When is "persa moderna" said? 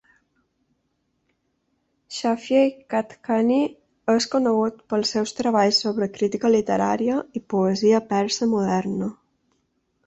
8.15-9.15